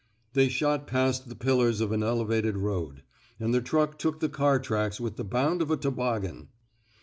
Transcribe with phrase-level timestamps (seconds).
[0.33, 3.03] They shot past the pillars of an elevated road;
[3.39, 6.47] and the truck took the car tracks with the bound of a toboggan.